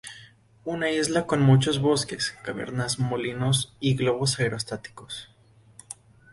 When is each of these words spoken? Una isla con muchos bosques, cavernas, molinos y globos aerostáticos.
Una 0.65 0.89
isla 0.89 1.27
con 1.27 1.43
muchos 1.43 1.79
bosques, 1.79 2.35
cavernas, 2.43 2.97
molinos 2.97 3.75
y 3.79 3.93
globos 3.95 4.39
aerostáticos. 4.39 5.29